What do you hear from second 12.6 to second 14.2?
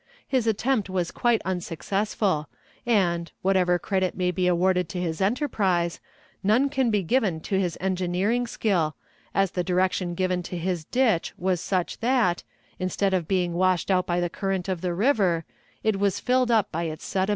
instead of being washed out by